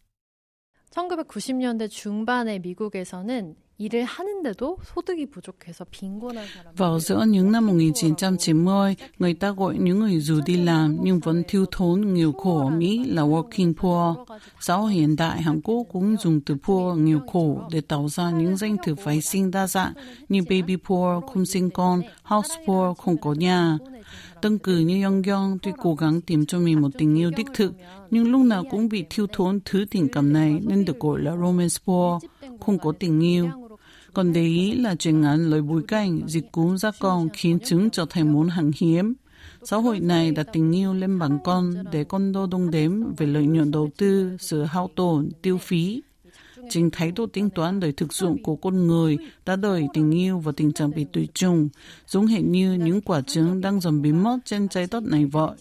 1990년대 0.95 1.89
중반의 1.89 2.59
미국에서는 2.59 3.55
일을 3.81 4.05
하는데도 4.05 4.77
소득이 4.85 5.31
부족해서 5.31 5.87
빈곤한 5.91 6.47
사람. 6.47 6.75
Vào 6.77 7.01
giữa 7.01 7.25
những 7.25 7.53
năm 7.53 7.67
1990, 7.67 8.97
người 9.19 9.35
ta 9.35 9.51
gọi 9.51 9.79
những 9.79 10.01
người 10.01 10.21
dù 10.21 10.41
đi 10.47 10.57
làm 10.57 10.99
nhưng 11.03 11.21
vẫn 11.21 11.43
thiếu 11.49 11.65
thốn 11.71 12.15
nghèo 12.15 12.33
khổ 12.33 12.59
ở 12.59 12.71
Mỹ 12.71 13.05
là 13.05 13.23
working 13.23 13.75
poor. 13.75 14.29
Xã 14.61 14.75
hội 14.75 14.93
hiện 14.93 15.17
đại 15.17 15.43
Hàn 15.43 15.61
Quốc 15.61 15.87
cũng 15.93 16.17
dùng 16.17 16.41
từ 16.41 16.55
poor 16.65 16.99
nghèo 16.99 17.21
khổ 17.33 17.63
để 17.71 17.81
tạo 17.81 18.09
ra 18.09 18.31
những 18.31 18.57
danh 18.57 18.77
từ 18.87 18.95
phái 18.95 19.21
sinh 19.21 19.51
đa 19.51 19.67
dạng 19.67 19.93
như 20.29 20.43
baby 20.43 20.77
poor, 20.77 21.25
không 21.33 21.47
sinh 21.47 21.71
con, 21.71 22.03
house 22.23 22.55
poor, 22.67 22.99
không 22.99 23.17
có 23.19 23.33
nhà. 23.33 23.79
Tương 24.43 24.59
cử 24.59 24.79
như 24.79 25.05
Yong 25.05 25.23
Yong 25.23 25.59
tuy 25.63 25.73
cố 25.83 25.95
gắng 25.95 26.21
tìm 26.21 26.47
cho 26.47 26.59
mình 26.59 26.81
một 26.81 26.89
tình 26.99 27.19
yêu 27.19 27.31
đích 27.37 27.47
thực, 27.55 27.73
nhưng 28.11 28.33
lúc 28.33 28.41
nào 28.41 28.65
cũng 28.71 28.89
bị 28.89 29.05
thiếu 29.11 29.27
thốn 29.33 29.61
thứ 29.65 29.85
tình 29.91 30.09
cảm 30.09 30.33
này 30.33 30.61
nên 30.67 30.85
được 30.85 31.01
gọi 31.01 31.21
là 31.21 31.37
romance 31.37 31.77
poor, 31.85 32.25
không 32.61 32.79
có 32.79 32.93
tình 32.99 33.21
yêu. 33.21 33.51
Còn 34.16 34.34
để 34.34 34.42
ý 34.42 34.72
là 34.72 34.96
chuyện 34.96 35.22
ngắn 35.22 35.50
lời 35.50 35.62
bối 35.62 35.82
cảnh, 35.88 36.22
dịch 36.28 36.52
cúm 36.52 36.76
ra 36.76 36.92
con 37.00 37.30
khiến 37.34 37.60
trứng 37.60 37.90
trở 37.90 38.06
thành 38.10 38.34
món 38.34 38.50
hàng 38.50 38.72
hiếm. 38.78 39.14
Xã 39.64 39.78
hội 39.78 40.00
này 40.00 40.32
đặt 40.32 40.48
tình 40.54 40.76
yêu 40.76 40.94
lên 40.94 41.20
bằng 41.20 41.40
con 41.44 41.74
để 41.92 42.04
con 42.04 42.32
đo 42.32 42.48
đong 42.52 42.72
đếm 42.72 42.92
về 43.18 43.26
lợi 43.26 43.46
nhuận 43.46 43.72
đầu 43.72 43.90
tư, 43.98 44.38
sự 44.40 44.64
hao 44.64 44.90
tổn, 44.96 45.30
tiêu 45.42 45.58
phí. 45.58 46.02
Chính 46.70 46.90
thái 46.92 47.12
độ 47.12 47.26
tính 47.26 47.50
toán 47.50 47.80
đời 47.80 47.92
thực 47.92 48.14
dụng 48.14 48.44
của 48.44 48.56
con 48.56 48.88
người 48.88 49.18
đã 49.46 49.56
đẩy 49.56 49.88
tình 49.94 50.12
yêu 50.12 50.40
và 50.40 50.52
tình 50.56 50.72
trạng 50.72 50.92
bị 50.92 51.06
tùy 51.14 51.28
trùng, 51.34 51.70
giống 52.08 52.28
hệt 52.28 52.44
như 52.44 52.74
những 52.74 53.02
quả 53.02 53.22
trứng 53.22 53.62
đang 53.62 53.82
dần 53.82 54.02
biến 54.02 54.24
mất 54.24 54.38
trên 54.46 54.68
trái 54.68 54.88
đất 54.92 55.04
này 55.04 55.26
vậy. 55.26 55.52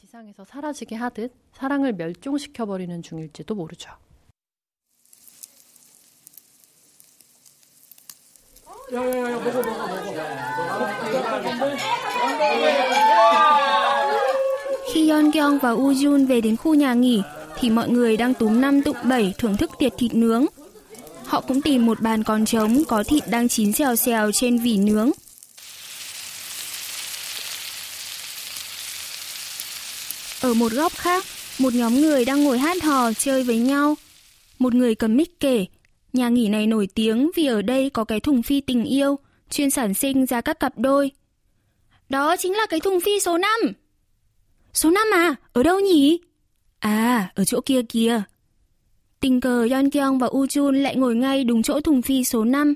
지상에서 8.94 9.64
사라지게 9.64 10.20
하듯 10.20 10.84
사랑을 11.24 11.44
멸종시켜 11.44 11.60
버리는 11.60 11.78
중일지도 12.12 12.84
모르죠. 12.90 13.50
Khi 14.94 15.10
Yeon 15.10 15.32
Kyung 15.32 15.60
và 15.60 15.72
Woo 15.72 15.94
Jun 15.94 16.28
về 16.28 16.42
đến 16.42 16.58
khu 16.58 16.74
nhà 16.74 16.94
nghỉ, 16.94 17.22
thì 17.60 17.70
mọi 17.70 17.90
người 17.90 18.18
đang 18.18 18.34
túm 18.34 18.62
năm 18.62 18.82
tụng 18.82 18.98
bảy 19.04 19.34
thưởng 19.38 19.58
thức 19.58 19.72
tiệc 19.80 19.94
thịt 19.98 20.14
nướng. 20.14 20.46
Họ 21.26 21.42
cũng 21.42 21.62
tìm 21.62 21.86
một 21.86 22.00
bàn 22.02 22.24
còn 22.24 22.46
trống 22.46 22.84
có 22.88 23.04
thịt 23.04 23.24
đang 23.28 23.50
chín 23.50 23.74
xèo 23.74 23.96
xèo 23.96 24.32
trên 24.32 24.58
vỉ 24.58 24.78
nướng. 24.78 25.12
Ở 30.42 30.54
một 30.54 30.72
góc 30.72 30.94
khác, 30.96 31.26
một 31.60 31.74
nhóm 31.74 32.02
người 32.02 32.26
đang 32.26 32.44
ngồi 32.44 32.58
hát 32.58 32.84
hò 32.84 33.14
chơi 33.14 33.44
với 33.44 33.58
nhau. 33.58 33.98
Một 34.60 34.74
người 34.74 34.96
cầm 34.96 35.18
mic 35.18 35.40
kể, 35.40 35.66
nhà 36.15 36.29
nghỉ 36.29 36.49
này 36.49 36.67
nổi 36.67 36.89
tiếng 36.95 37.31
vì 37.35 37.47
ở 37.47 37.63
đây 37.63 37.91
có 37.91 38.05
cái 38.05 38.21
thùng 38.21 38.43
phi 38.43 38.61
tình 38.61 38.85
yêu, 38.85 39.19
chuyên 39.51 39.71
sản 39.71 39.95
sinh 39.95 40.27
ra 40.27 40.41
các 40.41 40.61
cặp 40.61 40.79
đôi. 40.79 41.11
Đó 42.09 42.37
chính 42.37 42.53
là 42.53 42.67
cái 42.67 42.81
thùng 42.81 43.01
phi 43.01 43.21
số 43.21 43.39
5. 43.39 43.51
Số 44.73 44.91
5 44.91 45.07
à? 45.13 45.35
Ở 45.53 45.63
đâu 45.63 45.81
nhỉ? 45.81 46.19
À, 46.79 47.33
ở 47.35 47.45
chỗ 47.45 47.61
kia 47.61 47.83
kìa. 47.83 48.23
Tình 49.21 49.41
cờ 49.41 49.67
Yeon 49.71 49.91
Kyung 49.91 50.19
và 50.19 50.27
U 50.27 50.47
Chun 50.47 50.83
lại 50.83 50.97
ngồi 50.97 51.15
ngay 51.15 51.45
đúng 51.45 51.63
chỗ 51.63 51.81
thùng 51.81 52.03
phi 52.03 52.25
số 52.25 52.45
5. 52.45 52.75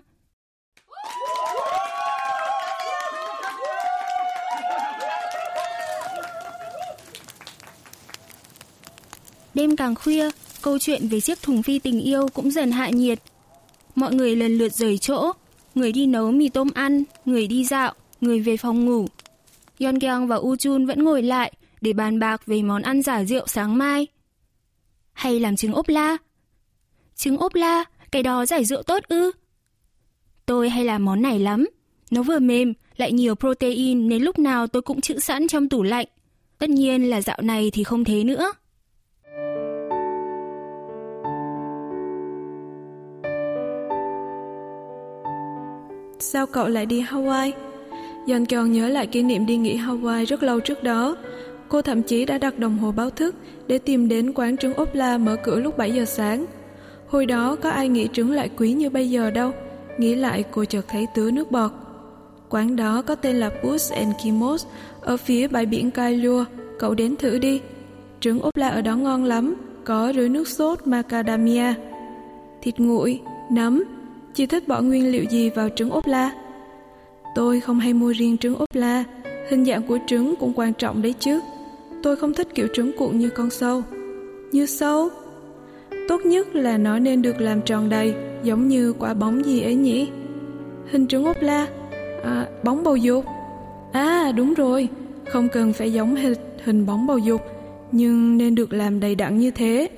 Đêm 9.55 9.77
càng 9.77 9.95
khuya, 9.95 10.31
câu 10.63 10.79
chuyện 10.79 11.09
về 11.09 11.21
chiếc 11.21 11.43
thùng 11.43 11.63
phi 11.63 11.79
tình 11.79 12.01
yêu 12.01 12.29
cũng 12.29 12.51
dần 12.51 12.71
hạ 12.71 12.91
nhiệt. 12.91 13.19
Mọi 13.95 14.15
người 14.15 14.37
lần 14.37 14.59
lượt 14.59 14.73
rời 14.73 14.99
chỗ, 14.99 15.33
người 15.75 15.93
đi 15.93 16.07
nấu 16.07 16.31
mì 16.31 16.49
tôm 16.49 16.69
ăn, 16.75 17.05
người 17.25 17.47
đi 17.47 17.65
dạo, 17.65 17.95
người 18.21 18.41
về 18.41 18.57
phòng 18.57 18.85
ngủ. 18.85 19.07
Yon 19.81 19.99
Kyung 19.99 20.27
và 20.27 20.37
U 20.37 20.57
Chun 20.57 20.87
vẫn 20.87 21.05
ngồi 21.05 21.23
lại 21.23 21.53
để 21.81 21.93
bàn 21.93 22.19
bạc 22.19 22.43
về 22.47 22.63
món 22.63 22.83
ăn 22.83 23.03
giả 23.03 23.25
rượu 23.25 23.47
sáng 23.47 23.79
mai. 23.79 24.07
Hay 25.13 25.41
làm 25.41 25.57
trứng 25.57 25.73
ốp 25.73 25.89
la? 25.89 26.17
Trứng 27.17 27.39
ốp 27.39 27.55
la, 27.55 27.85
cái 28.11 28.23
đó 28.23 28.47
giải 28.47 28.65
rượu 28.65 28.83
tốt 28.83 29.03
ư? 29.09 29.33
Tôi 30.47 30.69
hay 30.69 30.85
làm 30.85 31.05
món 31.05 31.23
này 31.23 31.39
lắm. 31.39 31.67
Nó 32.11 32.23
vừa 32.23 32.39
mềm, 32.39 32.73
lại 32.97 33.13
nhiều 33.13 33.35
protein 33.35 34.09
nên 34.09 34.23
lúc 34.23 34.39
nào 34.39 34.67
tôi 34.67 34.83
cũng 34.83 35.01
trữ 35.01 35.19
sẵn 35.19 35.49
trong 35.49 35.69
tủ 35.69 35.83
lạnh. 35.83 36.07
Tất 36.59 36.71
nhiên 36.71 37.11
là 37.11 37.21
dạo 37.21 37.39
này 37.43 37.71
thì 37.71 37.85
không 37.85 38.05
thế 38.05 38.25
nữa. 38.25 38.53
Sao 46.19 46.47
cậu 46.47 46.69
lại 46.69 46.87
đi 46.87 47.03
Hawaii? 47.03 47.53
Dần 48.27 48.47
còn 48.47 48.73
nhớ 48.73 48.89
lại 48.89 49.07
kỷ 49.07 49.23
niệm 49.23 49.47
đi 49.47 49.57
nghỉ 49.57 49.79
Hawaii 49.79 50.25
rất 50.25 50.43
lâu 50.43 50.61
trước 50.61 50.83
đó. 50.83 51.17
Cô 51.69 51.83
thậm 51.83 52.03
chí 52.03 52.25
đã 52.25 52.39
đặt 52.39 52.59
đồng 52.59 52.79
hồ 52.79 52.93
báo 52.93 53.11
thức 53.11 53.35
để 53.67 53.79
tìm 53.79 54.09
đến 54.09 54.33
quán 54.35 54.57
trứng 54.57 54.75
ốp 54.75 54.95
la 54.95 55.19
mở 55.19 55.37
cửa 55.45 55.61
lúc 55.61 55.79
7 55.79 55.93
giờ 55.93 56.05
sáng. 56.05 56.47
Hồi 57.09 57.27
đó 57.27 57.57
có 57.57 57.71
ai 57.71 57.89
nghĩ 57.89 58.09
trứng 58.13 58.31
lại 58.31 58.51
quý 58.57 58.73
như 58.73 58.91
bây 58.91 59.11
giờ 59.11 59.31
đâu. 59.31 59.53
Nghĩ 59.99 60.15
lại 60.15 60.45
cô 60.51 60.65
chợt 60.65 60.85
thấy 60.89 61.07
tứa 61.15 61.31
nước 61.31 61.51
bọt. 61.51 61.71
Quán 62.49 62.77
đó 62.77 63.03
có 63.03 63.15
tên 63.15 63.37
là 63.37 63.51
Puss 63.63 63.93
and 63.93 64.15
Kimos 64.25 64.67
ở 65.01 65.17
phía 65.17 65.49
bãi 65.49 65.67
biển 65.67 65.91
Kailua. 65.91 66.45
Cậu 66.79 66.95
đến 66.95 67.17
thử 67.17 67.39
đi. 67.39 67.61
Trứng 68.21 68.41
ốp 68.41 68.57
la 68.57 68.69
ở 68.69 68.83
đó 68.83 68.97
ngon 68.97 69.25
lắm, 69.25 69.55
có 69.85 70.13
rưới 70.15 70.29
nước 70.29 70.49
sốt 70.49 70.87
macadamia. 70.87 71.75
Thịt 72.63 72.81
nguội, 72.81 73.21
nấm, 73.51 73.85
Chị 74.39 74.47
thích 74.47 74.69
bỏ 74.69 74.81
nguyên 74.81 75.13
liệu 75.13 75.25
gì 75.25 75.51
vào 75.51 75.69
trứng 75.69 75.91
ốp 75.91 76.07
la? 76.07 76.31
Tôi 77.35 77.61
không 77.61 77.79
hay 77.79 77.95
mua 77.95 78.13
riêng 78.13 78.37
trứng 78.39 78.57
ốp 78.57 78.75
la, 78.75 79.05
hình 79.51 79.65
dạng 79.65 79.83
của 79.83 79.99
trứng 80.07 80.35
cũng 80.41 80.53
quan 80.57 80.73
trọng 80.75 81.03
đấy 81.03 81.15
chứ. 81.21 81.41
Tôi 82.03 82.17
không 82.17 82.35
thích 82.35 82.49
kiểu 82.55 82.69
trứng 82.75 82.93
cuộn 82.99 83.19
như 83.19 83.31
con 83.31 83.51
sâu. 83.51 83.83
Như 84.53 84.67
sâu? 84.67 85.09
Tốt 86.09 86.21
nhất 86.27 86.55
là 86.55 86.79
nó 86.79 86.99
nên 86.99 87.23
được 87.23 87.41
làm 87.41 87.63
tròn 87.63 87.89
đầy, 87.89 88.15
giống 88.43 88.69
như 88.69 88.93
quả 88.99 89.15
bóng 89.15 89.45
gì 89.45 89.63
ấy 89.63 89.75
nhỉ? 89.75 90.09
Hình 90.91 91.07
trứng 91.07 91.25
ốp 91.25 91.43
la? 91.43 91.67
À, 92.25 92.49
bóng 92.65 92.85
bầu 92.85 92.97
dục. 92.97 93.25
À, 93.93 94.33
đúng 94.37 94.55
rồi, 94.55 94.89
không 95.25 95.49
cần 95.53 95.73
phải 95.73 95.93
giống 95.93 96.17
hình, 96.17 96.39
hình 96.65 96.87
bóng 96.87 97.07
bầu 97.07 97.19
dục, 97.19 97.41
nhưng 97.93 98.39
nên 98.39 98.55
được 98.55 98.73
làm 98.73 99.01
đầy 99.01 99.15
đặn 99.15 99.39
như 99.39 99.51
thế. 99.51 99.89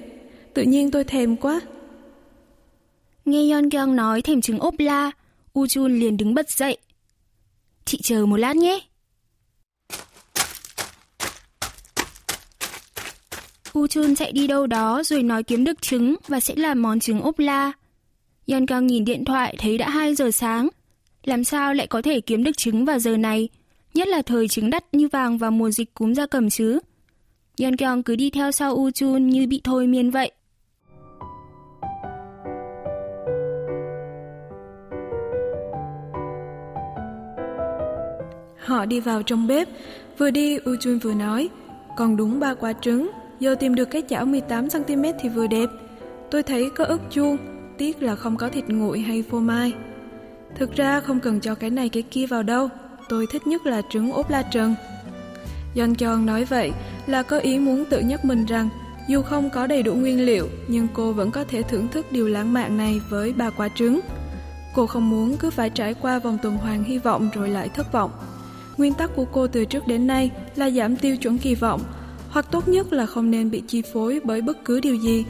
Tự 0.55 0.63
nhiên 0.63 0.91
tôi 0.91 1.05
thèm 1.05 1.37
quá. 1.37 1.61
Nghe 3.31 3.49
Yeon 3.51 3.71
Kyung 3.71 3.97
nói 3.97 4.23
thèm 4.23 4.41
trứng 4.41 4.59
ốp 4.59 4.75
la, 4.79 5.11
U 5.53 5.65
Jun 5.65 6.01
liền 6.01 6.17
đứng 6.17 6.35
bật 6.35 6.51
dậy. 6.51 6.77
Chị 7.85 8.01
chờ 8.03 8.27
một 8.27 8.37
lát 8.37 8.57
nhé. 8.57 8.81
U 13.73 13.87
Jun 13.87 14.15
chạy 14.15 14.33
đi 14.33 14.47
đâu 14.47 14.67
đó 14.67 15.03
rồi 15.03 15.23
nói 15.23 15.43
kiếm 15.43 15.65
được 15.65 15.83
trứng 15.83 16.17
và 16.29 16.41
sẽ 16.41 16.55
làm 16.57 16.83
món 16.83 17.01
trứng 17.01 17.21
ốp 17.21 17.39
la. 17.39 17.73
Yeon 18.47 18.67
Kyung 18.67 18.87
nhìn 18.87 19.05
điện 19.05 19.25
thoại 19.25 19.57
thấy 19.59 19.79
đã 19.79 19.91
2 19.91 20.15
giờ 20.15 20.31
sáng. 20.31 20.69
Làm 21.25 21.45
sao 21.45 21.75
lại 21.75 21.87
có 21.87 22.03
thể 22.03 22.21
kiếm 22.21 22.45
được 22.45 22.57
trứng 22.57 22.85
vào 22.85 22.99
giờ 22.99 23.17
này, 23.17 23.49
nhất 23.95 24.09
là 24.09 24.23
thời 24.23 24.49
trứng 24.49 24.71
đắt 24.71 24.95
như 24.95 25.09
vàng 25.09 25.39
vào 25.39 25.51
mùa 25.51 25.71
dịch 25.71 25.95
cúm 25.95 26.13
gia 26.13 26.27
cầm 26.27 26.51
chứ. 26.51 26.79
Yeon 27.59 27.77
Kyung 27.77 28.03
cứ 28.03 28.17
đi 28.17 28.31
theo 28.31 28.53
sau 28.53 28.75
U 28.75 28.89
Jun 28.89 29.19
như 29.19 29.47
bị 29.47 29.61
thôi 29.65 29.87
miên 29.87 30.11
vậy. 30.11 30.33
Họ 38.71 38.85
đi 38.85 39.01
vào 39.01 39.23
trong 39.23 39.47
bếp, 39.47 39.69
vừa 40.19 40.31
đi 40.31 40.57
U 40.57 40.77
Chun 40.81 40.99
vừa 40.99 41.15
nói, 41.15 41.49
còn 41.97 42.17
đúng 42.17 42.41
ba 42.41 42.55
quả 42.55 42.73
trứng, 42.73 43.11
giờ 43.41 43.55
tìm 43.55 43.75
được 43.75 43.85
cái 43.85 44.03
chảo 44.09 44.27
18cm 44.27 45.13
thì 45.21 45.29
vừa 45.29 45.47
đẹp. 45.47 45.67
Tôi 46.31 46.43
thấy 46.43 46.71
có 46.77 46.85
ức 46.85 47.01
chuông, 47.11 47.37
tiếc 47.79 48.03
là 48.03 48.17
không 48.17 48.37
có 48.37 48.49
thịt 48.49 48.65
nguội 48.69 49.01
hay 49.01 49.25
phô 49.31 49.39
mai. 49.39 49.73
Thực 50.57 50.77
ra 50.77 51.01
không 51.01 51.21
cần 51.21 51.41
cho 51.41 51.55
cái 51.55 51.71
này 51.71 51.89
cái 51.89 52.03
kia 52.03 52.27
vào 52.27 52.43
đâu, 52.43 52.69
tôi 53.09 53.27
thích 53.33 53.47
nhất 53.47 53.67
là 53.67 53.83
trứng 53.91 54.13
ốp 54.13 54.31
la 54.31 54.43
trần. 54.43 54.75
Yon 55.77 55.95
Chon 55.95 56.27
nói 56.27 56.45
vậy 56.45 56.73
là 57.07 57.23
có 57.23 57.39
ý 57.39 57.59
muốn 57.59 57.85
tự 57.85 58.01
nhắc 58.01 58.25
mình 58.25 58.47
rằng 58.47 58.69
dù 59.09 59.23
không 59.23 59.51
có 59.51 59.67
đầy 59.67 59.83
đủ 59.83 59.95
nguyên 59.95 60.27
liệu 60.27 60.49
nhưng 60.69 60.89
cô 60.95 61.13
vẫn 61.13 61.31
có 61.31 61.45
thể 61.45 61.63
thưởng 61.63 61.89
thức 61.89 62.13
điều 62.13 62.29
lãng 62.29 62.53
mạn 62.53 62.77
này 62.77 63.01
với 63.09 63.33
ba 63.33 63.51
quả 63.51 63.69
trứng. 63.75 64.01
Cô 64.75 64.87
không 64.87 65.11
muốn 65.11 65.37
cứ 65.37 65.51
phải 65.51 65.71
trải 65.71 65.95
qua 65.95 66.19
vòng 66.19 66.39
tuần 66.43 66.57
hoàn 66.57 66.85
hy 66.85 66.99
vọng 66.99 67.29
rồi 67.35 67.49
lại 67.49 67.69
thất 67.69 67.93
vọng. 67.93 68.11
Nguyên 68.81 68.95
tắc 68.95 69.11
của 69.17 69.25
cô 69.25 69.47
từ 69.47 69.65
trước 69.65 69.87
đến 69.87 70.07
nay 70.07 70.31
là 70.57 70.71
giảm 70.71 70.97
tiêu 70.97 71.17
chuẩn 71.17 71.39
kỳ 71.39 71.55
vọng, 71.55 71.81
hoặc 72.31 72.47
tốt 72.51 72.69
nhất 72.69 72.93
là 72.93 73.07
không 73.07 73.31
nên 73.31 73.51
bị 73.51 73.63
chi 73.69 73.83
phối 73.93 74.21
bởi 74.25 74.43
bất 74.43 74.65
cứ 74.65 74.81
điều 74.81 74.95
gì. 74.95 75.25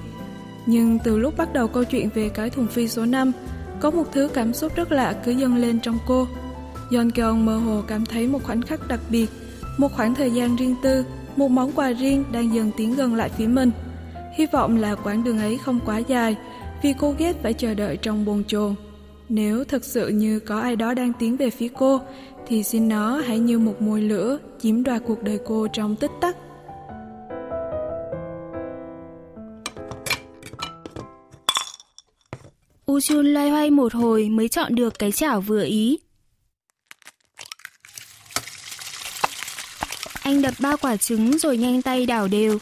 Nhưng 0.66 0.98
từ 1.04 1.18
lúc 1.18 1.36
bắt 1.36 1.52
đầu 1.52 1.68
câu 1.68 1.84
chuyện 1.84 2.08
về 2.14 2.28
cái 2.28 2.50
thùng 2.50 2.66
phi 2.66 2.88
số 2.88 3.06
5, 3.06 3.32
có 3.80 3.90
một 3.90 4.04
thứ 4.12 4.28
cảm 4.34 4.54
xúc 4.54 4.72
rất 4.76 4.92
lạ 4.92 5.12
cứ 5.24 5.30
dâng 5.30 5.56
lên 5.56 5.80
trong 5.80 5.98
cô. 6.06 6.26
John 6.90 7.10
Kyung 7.10 7.46
mơ 7.46 7.56
hồ 7.56 7.82
cảm 7.86 8.06
thấy 8.06 8.28
một 8.28 8.42
khoảnh 8.44 8.62
khắc 8.62 8.88
đặc 8.88 9.00
biệt, 9.10 9.26
một 9.78 9.92
khoảng 9.92 10.14
thời 10.14 10.30
gian 10.30 10.56
riêng 10.56 10.76
tư, 10.82 11.04
một 11.36 11.48
món 11.48 11.72
quà 11.72 11.90
riêng 11.90 12.24
đang 12.32 12.54
dần 12.54 12.70
tiến 12.76 12.94
gần 12.94 13.14
lại 13.14 13.30
phía 13.38 13.46
mình. 13.46 13.70
Hy 14.36 14.46
vọng 14.52 14.76
là 14.76 14.94
quãng 14.94 15.24
đường 15.24 15.38
ấy 15.38 15.58
không 15.58 15.80
quá 15.86 15.98
dài, 15.98 16.36
vì 16.82 16.94
cô 16.98 17.14
ghét 17.18 17.36
phải 17.42 17.52
chờ 17.52 17.74
đợi 17.74 17.96
trong 17.96 18.24
bồn 18.24 18.44
chồn. 18.44 18.74
Nếu 19.28 19.64
thật 19.64 19.84
sự 19.84 20.08
như 20.08 20.40
có 20.40 20.60
ai 20.60 20.76
đó 20.76 20.94
đang 20.94 21.12
tiến 21.12 21.36
về 21.36 21.50
phía 21.50 21.68
cô, 21.78 22.00
thì 22.50 22.62
xin 22.62 22.88
nó 22.88 23.22
hãy 23.26 23.38
như 23.38 23.58
một 23.58 23.82
mồi 23.82 24.02
lửa 24.02 24.38
chiếm 24.60 24.82
đoạt 24.82 25.02
cuộc 25.06 25.22
đời 25.22 25.38
cô 25.46 25.66
trong 25.72 25.96
tích 25.96 26.10
tắc. 26.20 26.36
U 32.86 33.00
Chun 33.00 33.26
loay 33.26 33.50
hoay 33.50 33.70
một 33.70 33.94
hồi 33.94 34.28
mới 34.28 34.48
chọn 34.48 34.74
được 34.74 34.98
cái 34.98 35.12
chảo 35.12 35.40
vừa 35.40 35.64
ý. 35.64 35.98
Anh 40.22 40.42
đập 40.42 40.54
ba 40.60 40.76
quả 40.76 40.96
trứng 40.96 41.38
rồi 41.38 41.56
nhanh 41.56 41.82
tay 41.82 42.06
đảo 42.06 42.28
đều. 42.28 42.58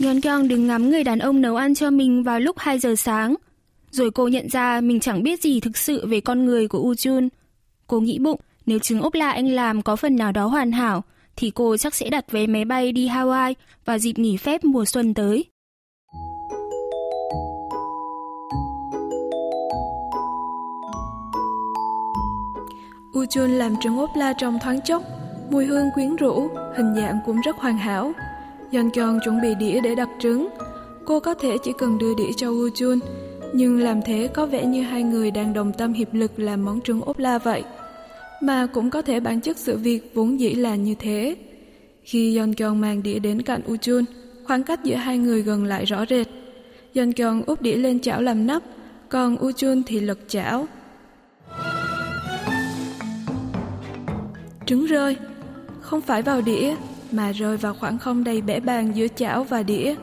Yeon 0.00 0.20
Kyung 0.20 0.48
đừng 0.48 0.66
ngắm 0.66 0.90
người 0.90 1.04
đàn 1.04 1.18
ông 1.18 1.40
nấu 1.40 1.56
ăn 1.56 1.74
cho 1.74 1.90
mình 1.90 2.22
vào 2.22 2.40
lúc 2.40 2.58
2 2.58 2.78
giờ 2.78 2.94
sáng. 2.96 3.34
Rồi 3.94 4.10
cô 4.10 4.28
nhận 4.28 4.48
ra 4.48 4.80
mình 4.80 5.00
chẳng 5.00 5.22
biết 5.22 5.42
gì 5.42 5.60
thực 5.60 5.76
sự 5.76 6.06
về 6.06 6.20
con 6.20 6.44
người 6.44 6.68
của 6.68 6.92
Ujun. 6.92 7.28
Cô 7.86 8.00
nghĩ 8.00 8.18
bụng, 8.18 8.40
nếu 8.66 8.78
trứng 8.78 9.00
ốp 9.00 9.14
la 9.14 9.30
anh 9.30 9.48
làm 9.48 9.82
có 9.82 9.96
phần 9.96 10.16
nào 10.16 10.32
đó 10.32 10.46
hoàn 10.46 10.72
hảo, 10.72 11.04
thì 11.36 11.50
cô 11.50 11.76
chắc 11.76 11.94
sẽ 11.94 12.10
đặt 12.10 12.32
vé 12.32 12.46
máy 12.46 12.64
bay 12.64 12.92
đi 12.92 13.08
Hawaii 13.08 13.54
vào 13.84 13.98
dịp 13.98 14.18
nghỉ 14.18 14.36
phép 14.36 14.64
mùa 14.64 14.84
xuân 14.84 15.14
tới. 15.14 15.44
Ujun 23.12 23.48
làm 23.48 23.74
trứng 23.82 23.98
ốp 23.98 24.10
la 24.16 24.32
trong 24.38 24.58
thoáng 24.62 24.80
chốc, 24.80 25.02
mùi 25.50 25.64
hương 25.64 25.90
quyến 25.94 26.16
rũ, 26.16 26.48
hình 26.76 26.94
dạng 26.96 27.18
cũng 27.26 27.40
rất 27.40 27.56
hoàn 27.56 27.78
hảo. 27.78 28.12
Yeon 28.72 28.90
Kyung 28.90 29.18
chuẩn 29.24 29.40
bị 29.42 29.54
đĩa 29.54 29.80
để 29.80 29.94
đặt 29.94 30.08
trứng. 30.20 30.48
Cô 31.06 31.20
có 31.20 31.34
thể 31.34 31.56
chỉ 31.64 31.72
cần 31.78 31.98
đưa 31.98 32.14
đĩa 32.14 32.32
cho 32.36 32.48
Ujun, 32.48 32.98
nhưng 33.56 33.78
làm 33.78 34.02
thế 34.02 34.28
có 34.34 34.46
vẻ 34.46 34.66
như 34.66 34.82
hai 34.82 35.02
người 35.02 35.30
đang 35.30 35.52
đồng 35.52 35.72
tâm 35.72 35.92
hiệp 35.92 36.14
lực 36.14 36.38
làm 36.38 36.64
món 36.64 36.80
trứng 36.80 37.00
ốp 37.00 37.18
la 37.18 37.38
vậy. 37.38 37.62
Mà 38.40 38.66
cũng 38.66 38.90
có 38.90 39.02
thể 39.02 39.20
bản 39.20 39.40
chất 39.40 39.56
sự 39.56 39.78
việc 39.78 40.10
vốn 40.14 40.40
dĩ 40.40 40.54
là 40.54 40.74
như 40.74 40.94
thế. 40.94 41.36
Khi 42.02 42.36
Yeon 42.36 42.52
Kyung 42.52 42.80
mang 42.80 43.02
đĩa 43.02 43.18
đến 43.18 43.42
cạnh 43.42 43.60
Uchun, 43.72 44.04
khoảng 44.44 44.62
cách 44.62 44.84
giữa 44.84 44.94
hai 44.94 45.18
người 45.18 45.42
gần 45.42 45.64
lại 45.64 45.84
rõ 45.84 46.04
rệt. 46.10 46.26
Yeon 46.94 47.12
Kyung 47.12 47.42
úp 47.46 47.62
đĩa 47.62 47.76
lên 47.76 48.00
chảo 48.00 48.22
làm 48.22 48.46
nắp, 48.46 48.62
còn 49.08 49.46
Uchun 49.46 49.82
thì 49.82 50.00
lật 50.00 50.18
chảo. 50.28 50.66
Trứng 54.66 54.86
rơi, 54.86 55.16
không 55.80 56.00
phải 56.00 56.22
vào 56.22 56.40
đĩa, 56.40 56.74
mà 57.12 57.32
rơi 57.32 57.56
vào 57.56 57.74
khoảng 57.74 57.98
không 57.98 58.24
đầy 58.24 58.40
bể 58.40 58.60
bàn 58.60 58.92
giữa 58.94 59.06
chảo 59.08 59.44
và 59.44 59.62
đĩa. 59.62 59.94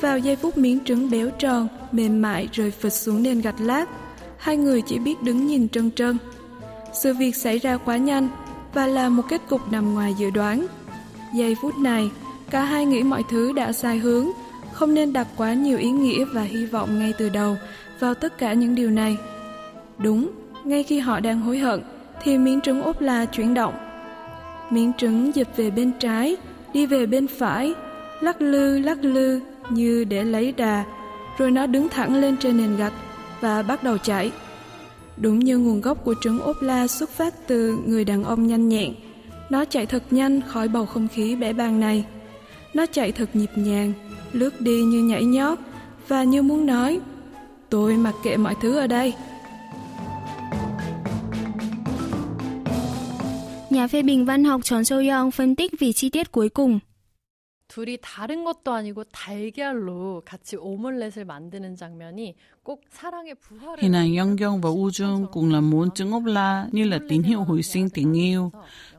Vào 0.00 0.18
giây 0.18 0.36
phút 0.36 0.58
miếng 0.58 0.84
trứng 0.84 1.10
béo 1.10 1.30
tròn, 1.30 1.68
mềm 1.96 2.22
mại 2.22 2.48
rồi 2.52 2.70
phịch 2.70 2.92
xuống 2.92 3.22
nền 3.22 3.40
gạch 3.40 3.60
lát, 3.60 3.88
hai 4.38 4.56
người 4.56 4.82
chỉ 4.82 4.98
biết 4.98 5.22
đứng 5.22 5.46
nhìn 5.46 5.68
trân 5.68 5.90
trân. 5.90 6.18
Sự 7.02 7.14
việc 7.14 7.36
xảy 7.36 7.58
ra 7.58 7.76
quá 7.76 7.96
nhanh, 7.96 8.28
và 8.74 8.86
là 8.86 9.08
một 9.08 9.22
kết 9.28 9.40
cục 9.48 9.72
nằm 9.72 9.94
ngoài 9.94 10.14
dự 10.18 10.30
đoán. 10.30 10.66
Giây 11.34 11.56
phút 11.62 11.78
này, 11.78 12.10
cả 12.50 12.64
hai 12.64 12.86
nghĩ 12.86 13.02
mọi 13.02 13.22
thứ 13.30 13.52
đã 13.52 13.72
sai 13.72 13.98
hướng, 13.98 14.30
không 14.72 14.94
nên 14.94 15.12
đặt 15.12 15.26
quá 15.36 15.54
nhiều 15.54 15.78
ý 15.78 15.90
nghĩa 15.90 16.24
và 16.24 16.42
hy 16.42 16.66
vọng 16.66 16.98
ngay 16.98 17.12
từ 17.18 17.28
đầu 17.28 17.56
vào 18.00 18.14
tất 18.14 18.38
cả 18.38 18.52
những 18.52 18.74
điều 18.74 18.90
này. 18.90 19.16
Đúng, 19.98 20.30
ngay 20.64 20.82
khi 20.82 20.98
họ 20.98 21.20
đang 21.20 21.40
hối 21.40 21.58
hận, 21.58 21.80
thì 22.22 22.38
miếng 22.38 22.60
trứng 22.60 22.82
ốp 22.82 23.00
la 23.00 23.24
chuyển 23.24 23.54
động. 23.54 23.74
Miếng 24.70 24.92
trứng 24.98 25.34
dịch 25.34 25.48
về 25.56 25.70
bên 25.70 25.92
trái, 26.00 26.36
đi 26.72 26.86
về 26.86 27.06
bên 27.06 27.26
phải, 27.26 27.74
lắc 28.20 28.40
lư 28.40 28.78
lắc 28.78 29.04
lư 29.04 29.40
như 29.70 30.04
để 30.04 30.24
lấy 30.24 30.52
đà, 30.52 30.84
rồi 31.38 31.50
nó 31.50 31.66
đứng 31.66 31.88
thẳng 31.88 32.14
lên 32.14 32.36
trên 32.36 32.56
nền 32.56 32.76
gạch 32.76 32.92
và 33.40 33.62
bắt 33.62 33.82
đầu 33.82 33.98
chạy. 33.98 34.32
Đúng 35.16 35.38
như 35.38 35.58
nguồn 35.58 35.80
gốc 35.80 36.04
của 36.04 36.14
trứng 36.22 36.40
ốp 36.40 36.62
la 36.62 36.86
xuất 36.86 37.10
phát 37.10 37.34
từ 37.46 37.78
người 37.86 38.04
đàn 38.04 38.24
ông 38.24 38.46
nhanh 38.46 38.68
nhẹn, 38.68 38.94
nó 39.50 39.64
chạy 39.64 39.86
thật 39.86 40.02
nhanh 40.10 40.40
khỏi 40.46 40.68
bầu 40.68 40.86
không 40.86 41.08
khí 41.08 41.36
bể 41.36 41.52
bàng 41.52 41.80
này. 41.80 42.04
Nó 42.74 42.86
chạy 42.86 43.12
thật 43.12 43.30
nhịp 43.36 43.50
nhàng, 43.56 43.92
lướt 44.32 44.60
đi 44.60 44.82
như 44.82 45.02
nhảy 45.04 45.24
nhót 45.24 45.58
và 46.08 46.24
như 46.24 46.42
muốn 46.42 46.66
nói 46.66 47.00
Tôi 47.70 47.96
mặc 47.96 48.14
kệ 48.22 48.36
mọi 48.36 48.54
thứ 48.62 48.76
ở 48.76 48.86
đây. 48.86 49.14
Nhà 53.70 53.86
phê 53.86 54.02
bình 54.02 54.24
văn 54.24 54.44
học 54.44 54.64
Chon 54.64 54.84
So 54.84 54.96
Young 54.96 55.30
phân 55.30 55.56
tích 55.56 55.72
vì 55.80 55.92
chi 55.92 56.10
tiết 56.10 56.32
cuối 56.32 56.48
cùng. 56.48 56.78
둘이 57.75 57.97
다른 58.01 58.43
것도 58.43 58.73
아니고 58.73 59.05
달걀로 59.05 60.23
같이 60.25 60.57
오믈렛을 60.57 61.23
만드는 61.23 61.77
장면이 61.77 62.35
꼭 62.63 62.83
사랑의 62.89 63.35
부활을 63.35 63.81
Hình 63.81 63.95
ảnh 63.95 64.13
Young 64.13 64.35
Young 64.35 64.61
và 64.61 64.69
U 64.69 64.89
Jung 64.89 65.27
cùng 65.31 65.49
là 65.49 65.61
muốn 65.61 65.91
trứng 65.91 66.11
ốp 66.11 66.25
la 66.25 66.67
như 66.71 66.83
là 66.83 66.99
tín 67.09 67.23
hiệu 67.23 67.43
hồi 67.43 67.63
sinh 67.63 67.89
tình 67.89 68.13
yêu. 68.13 68.51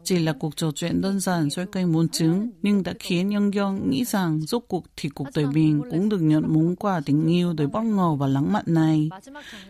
Chỉ 0.05 0.19
là 0.19 0.33
cuộc 0.33 0.57
trò 0.57 0.71
chuyện 0.75 1.01
đơn 1.01 1.21
giản 1.21 1.51
xoay 1.51 1.67
quanh 1.67 1.93
muốn 1.93 2.09
trứng, 2.09 2.51
nhưng 2.63 2.83
đã 2.83 2.95
khiến 2.99 3.31
Young 3.31 3.51
Young 3.51 3.91
nghĩ 3.91 4.05
rằng 4.05 4.41
rốt 4.41 4.63
cuộc 4.69 4.85
thì 4.97 5.09
cuộc 5.09 5.29
đời 5.35 5.47
mình 5.47 5.83
cũng 5.91 6.09
được 6.09 6.23
nhận 6.23 6.43
món 6.49 6.77
quà 6.77 7.01
tình 7.07 7.27
yêu 7.27 7.53
đầy 7.53 7.67
bất 7.67 7.83
ngờ 7.83 8.15
và 8.19 8.27
lãng 8.27 8.53
mạn 8.53 8.65
này. 8.67 9.11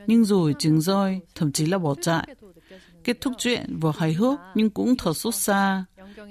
Nhưng 0.06 0.24
rồi 0.24 0.54
trứng 0.58 0.80
rơi, 0.80 1.20
thậm 1.34 1.52
chí 1.52 1.66
là 1.66 1.78
bỏ 1.78 1.94
chạy. 2.02 2.28
Kết 3.04 3.20
thúc 3.20 3.32
chuyện 3.38 3.78
vừa 3.80 3.92
hài 3.96 4.12
hước 4.12 4.38
nhưng 4.54 4.70
cũng 4.70 4.96
thật 4.96 5.16
xót 5.16 5.34
xa. 5.34 5.84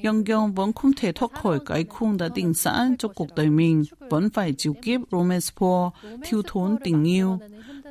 Young 0.03 0.24
Young 0.25 0.53
vẫn 0.53 0.74
không 0.74 0.91
thể 0.98 1.12
thoát 1.12 1.32
khỏi 1.34 1.60
cái 1.65 1.86
khung 1.89 2.18
đã 2.18 2.30
định 2.36 2.53
sẵn 2.53 2.96
cho 3.00 3.08
cuộc 3.08 3.36
đời 3.36 3.50
mình, 3.50 3.84
vẫn 4.10 4.30
phải 4.30 4.53
chịu 4.58 4.75
kiếp 4.82 5.01
romance 5.12 5.48
poor, 5.58 5.94
thiếu 6.24 6.41
thốn 6.48 6.75
tình 6.84 7.03
yêu. 7.03 7.39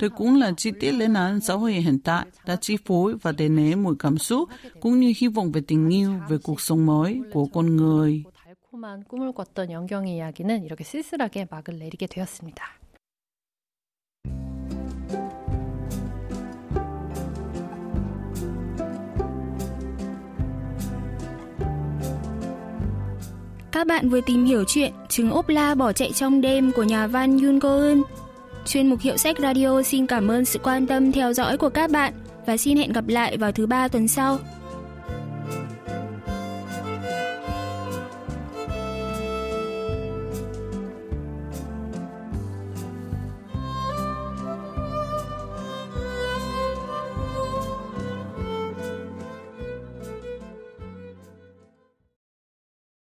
Đây 0.01 0.09
cũng 0.09 0.39
là 0.39 0.51
chi 0.57 0.71
tiết 0.79 0.91
lên 0.91 1.13
án 1.13 1.39
xã 1.39 1.53
hội 1.53 1.73
hiện 1.73 1.99
tại 1.99 2.25
đã 2.45 2.55
chi 2.55 2.77
phối 2.85 3.15
và 3.21 3.31
đè 3.31 3.49
nén 3.49 3.83
mọi 3.83 3.93
cảm 3.99 4.17
xúc 4.17 4.49
cũng 4.79 4.99
như 4.99 5.13
hy 5.17 5.27
vọng 5.27 5.51
về 5.51 5.61
tình 5.67 5.89
yêu, 5.89 6.13
về 6.29 6.37
cuộc 6.43 6.61
sống 6.61 6.85
mới 6.85 7.21
của 7.33 7.45
con 7.53 7.75
người. 7.75 8.23
달콤한 8.71 9.03
꿈을 9.03 9.33
꿨던 9.33 9.69
영경의 9.69 10.15
이야기는 10.15 10.63
이렇게 10.63 10.83
쓸쓸하게 10.83 11.47
막을 11.51 11.77
내리게 11.77 12.07
되었습니다. 12.07 12.63
Các 23.76 23.86
bạn 23.86 24.08
vừa 24.08 24.20
tìm 24.20 24.44
hiểu 24.44 24.64
chuyện, 24.64 24.92
Trứng 25.08 25.30
ốp 25.30 25.48
la 25.48 25.74
bỏ 25.74 25.92
chạy 25.92 26.12
trong 26.12 26.40
đêm 26.40 26.72
của 26.72 26.82
nhà 26.82 27.06
văn 27.06 27.38
Yoon 27.38 27.58
Go 27.58 27.78
Eun. 27.80 28.02
Chuyên 28.66 28.90
mục 28.90 29.00
Hiệu 29.00 29.16
sách 29.16 29.36
Radio 29.38 29.82
xin 29.82 30.06
cảm 30.06 30.30
ơn 30.30 30.44
sự 30.44 30.58
quan 30.62 30.86
tâm 30.86 31.12
theo 31.12 31.32
dõi 31.32 31.56
của 31.56 31.68
các 31.68 31.90
bạn 31.90 32.12
và 32.46 32.56
xin 32.56 32.76
hẹn 32.76 32.92
gặp 32.92 33.08
lại 33.08 33.36
vào 33.36 33.52
thứ 33.52 33.66
ba 33.66 33.88
tuần 33.88 34.08
sau. 34.08 34.38